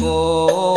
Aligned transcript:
cô 0.00 0.75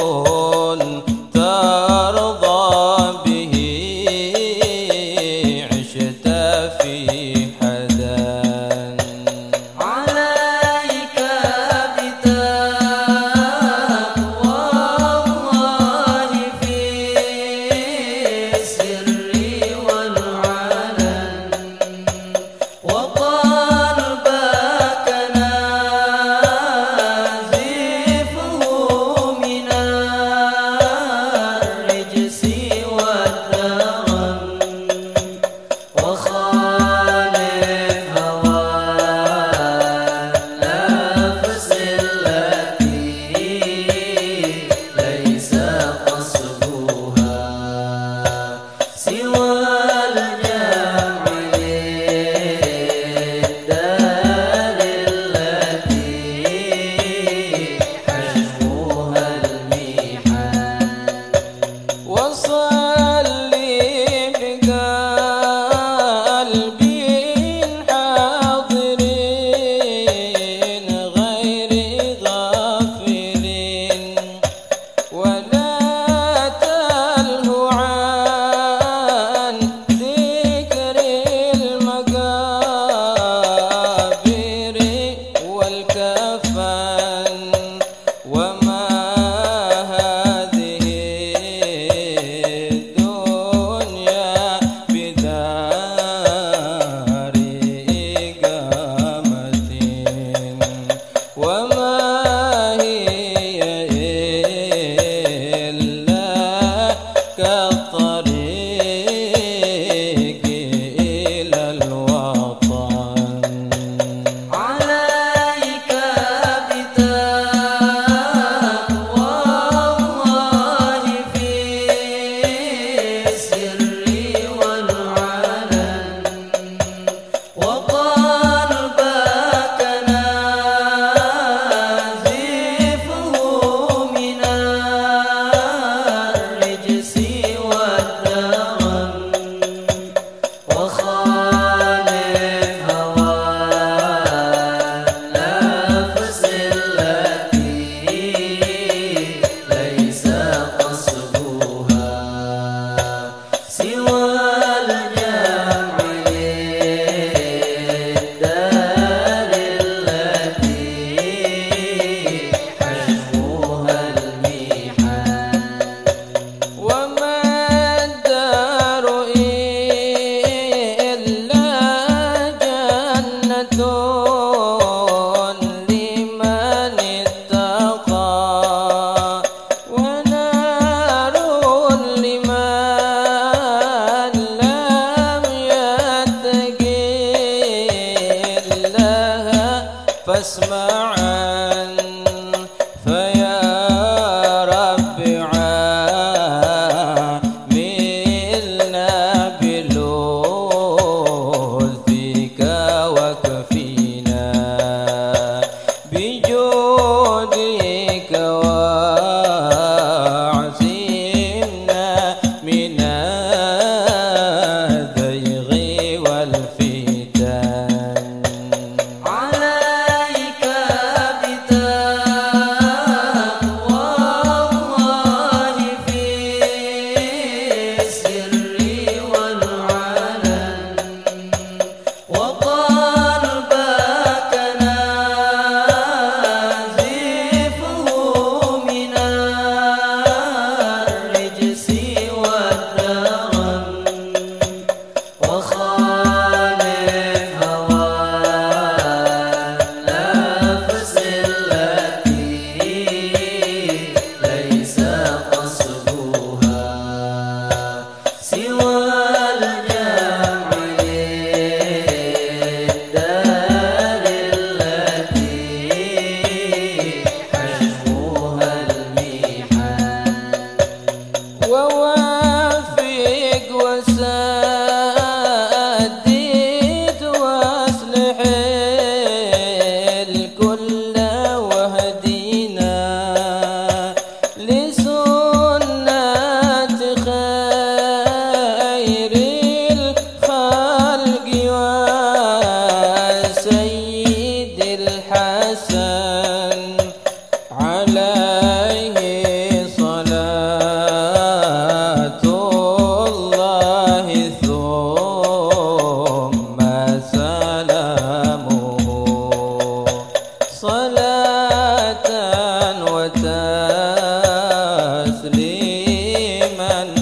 الإيمان 316.81 317.18